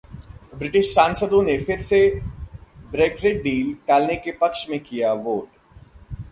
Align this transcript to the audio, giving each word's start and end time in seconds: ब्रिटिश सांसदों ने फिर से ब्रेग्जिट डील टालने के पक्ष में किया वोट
ब्रिटिश 0.55 0.93
सांसदों 0.93 1.41
ने 1.43 1.57
फिर 1.57 1.81
से 1.81 1.99
ब्रेग्जिट 2.91 3.41
डील 3.43 3.73
टालने 3.87 4.15
के 4.15 4.31
पक्ष 4.31 4.65
में 4.69 4.79
किया 4.79 5.13
वोट 5.13 5.49